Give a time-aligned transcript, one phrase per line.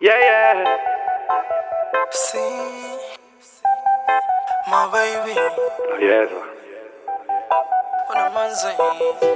[0.00, 0.64] Yeah, yeah.
[2.10, 2.38] Sí,
[4.66, 5.34] my baby.
[6.00, 6.40] Y eso.
[8.10, 8.74] Una manzana.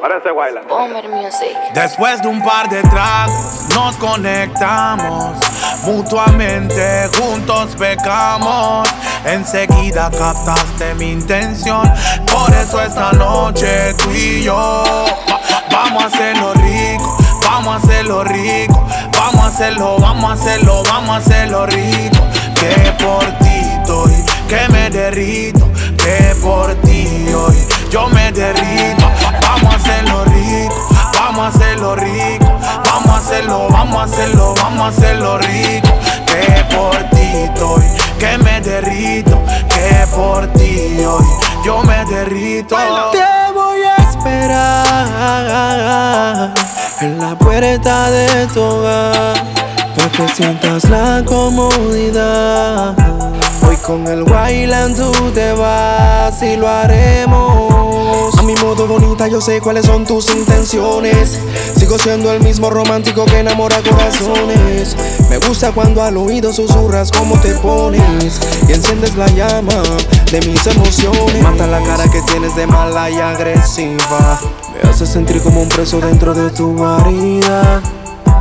[0.00, 0.30] Parece.
[0.68, 1.56] Bomber Music.
[1.74, 5.36] Después de un par de tragos nos conectamos
[5.84, 8.88] mutuamente, juntos pecamos.
[9.24, 11.82] Enseguida captaste mi intención,
[12.32, 18.24] por eso esta noche tú y yo va- vamos a hacerlo rico, vamos a hacerlo
[18.24, 18.69] rico,
[19.60, 22.16] hacerlo, vamos a hacerlo, vamos a hacerlo rico.
[22.54, 24.14] Que por ti estoy,
[24.48, 27.56] que me derrito, que por ti hoy
[27.90, 29.04] yo me derrito.
[29.42, 34.80] Vamos a hacerlo rico, vamos a hacerlo rico, vamos a hacerlo, vamos a hacerlo, vamos
[34.80, 35.88] a hacerlo rico.
[36.24, 37.84] Que por ti estoy,
[38.18, 41.26] que me derrito, que por ti hoy
[41.64, 42.76] yo me derrito.
[43.12, 44.70] Te voy a esperar
[47.02, 49.49] en la puerta de tu hogar
[50.20, 52.94] que sientas la comodidad.
[53.66, 58.34] Hoy con el Wayland tú te vas y lo haremos.
[58.38, 61.38] A mi modo bonita yo sé cuáles son tus intenciones.
[61.76, 64.96] Sigo siendo el mismo romántico que enamora corazones.
[65.30, 69.82] Me gusta cuando al oído susurras cómo te pones y enciendes la llama
[70.30, 71.42] de mis emociones.
[71.42, 74.40] Mata la cara que tienes de mala y agresiva.
[74.74, 77.80] Me hace sentir como un preso dentro de tu guarida.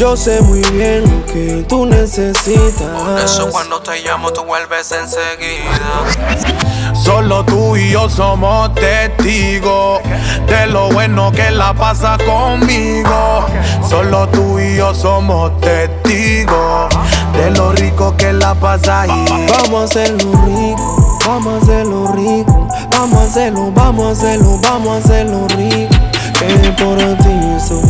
[0.00, 3.02] Yo sé muy bien lo que tú necesitas.
[3.04, 6.94] Por eso cuando te llamo tú vuelves enseguida.
[6.94, 10.00] Solo tú y yo somos testigos
[10.46, 13.44] de lo bueno que la pasa conmigo.
[13.90, 16.88] Solo tú y yo somos testigos
[17.34, 19.48] de lo rico que la pasa ahí.
[19.50, 24.88] Vamos a hacerlo rico, vamos a hacerlo rico, vamos a hacerlo, vamos a hacerlo, vamos
[24.88, 25.94] a hacerlo rico.
[26.40, 27.82] Que por ti soy,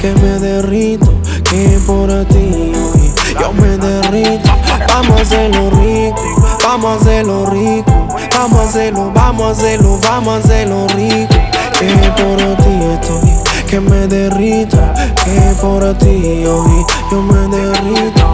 [0.00, 1.12] que me derrito,
[1.50, 4.50] que por ti hoy yo me derrito.
[4.88, 6.22] Vamos a hacerlo rico,
[6.62, 11.34] vamos a hacerlo rico, vamos a hacerlo, vamos a hacerlo, vamos a hacerlo rico.
[11.78, 14.78] Que por ti estoy, que me derrito,
[15.24, 18.27] que por ti hoy yo me derrito.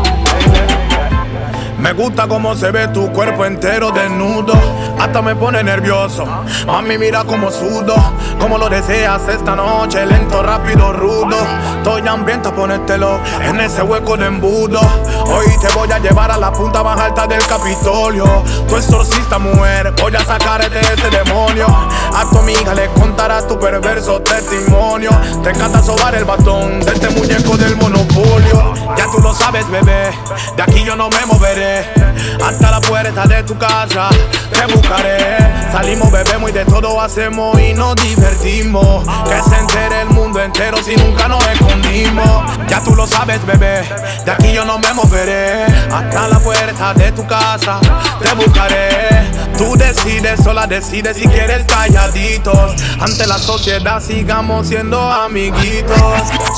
[1.94, 4.52] Me gusta cómo se ve tu cuerpo entero desnudo.
[4.98, 6.26] Hasta me pone nervioso.
[6.66, 7.94] Mami, mira cómo sudo.
[8.40, 11.36] Como lo deseas esta noche, lento, rápido, rudo.
[11.76, 14.80] Estoy hambriento, ponértelo en ese hueco de embudo.
[15.26, 18.24] Hoy te voy a llevar a la punta más alta del Capitolio.
[18.66, 21.66] Tu exorcista mujer, voy a sacarte de ese demonio.
[21.68, 25.10] A tu amiga le contarás tu perverso testimonio.
[25.44, 28.74] Te encanta sobar el batón de este muñeco del monopolio.
[28.96, 29.20] Ya tú
[29.62, 30.10] bebé.
[30.56, 31.84] De aquí yo no me moveré.
[32.44, 34.08] Hasta la puerta de tu casa
[34.52, 35.36] te buscaré.
[35.70, 39.06] Salimos, bebemos y de todo hacemos y nos divertimos.
[39.24, 40.08] Que se entere el
[40.44, 42.44] entero si nunca nos escondimos.
[42.68, 43.82] Ya tú lo sabes, bebé.
[44.24, 45.64] De aquí yo no me moveré.
[45.90, 47.80] Hasta la puerta de tu casa
[48.22, 49.32] te buscaré.
[49.56, 52.74] Tú decides, sola decides si quieres calladitos.
[53.00, 55.98] Ante la sociedad sigamos siendo amiguitos.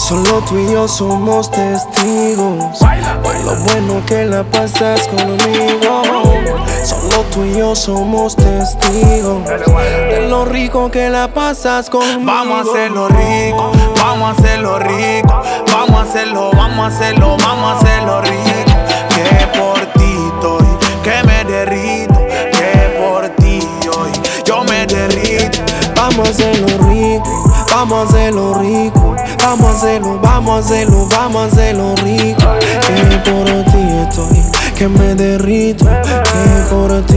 [0.09, 6.03] Solo tú y yo somos testigos de lo bueno que la pasas conmigo.
[6.85, 12.23] Solo tú y yo somos testigos de lo rico que la pasas conmigo.
[12.25, 15.43] Vamos a hacerlo rico, vamos a hacerlo rico,
[15.73, 18.73] vamos a hacerlo, vamos a hacerlo, vamos a hacerlo rico.
[19.15, 20.67] Que por ti estoy,
[21.03, 22.19] que me derrito,
[22.53, 23.61] que por ti
[23.97, 24.13] hoy
[24.45, 25.59] yo me derrito.
[25.95, 31.43] Vamos a hacerlo rico, vamos a hacerlo rico, vamos a hacerlo, vamos a hacerlo, vamos
[31.43, 32.43] a hacerlo rico.
[32.87, 34.43] Que por ti estoy,
[34.77, 37.16] que me derrito, que por ti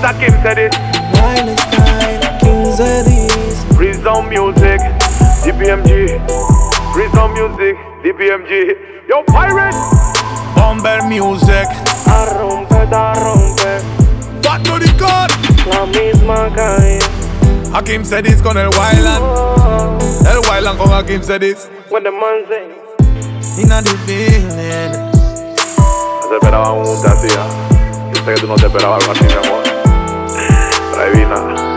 [0.00, 0.72] This is Hakim said it.
[1.12, 3.66] baile style, 15 días.
[3.76, 4.80] Prison Music,
[5.44, 6.20] DPMG.
[6.94, 8.76] Prison Music, DPMG.
[9.08, 9.76] Yo, pirate.
[10.56, 11.66] Bomber Music,
[12.06, 13.80] A romper, a romper,
[14.42, 15.30] Factory Cut.
[15.66, 16.98] la misma calle.
[17.72, 19.98] Hakim Sedis con el Wildland, oh.
[20.30, 21.68] el Wildland con Hakim Sedis.
[21.90, 25.10] When the man say, Inna the building.
[26.22, 27.28] No se esperaba un mundo así.
[27.28, 29.59] Yo sé que tú no te esperabas algo así, mi amor.
[31.00, 31.69] 来宾了。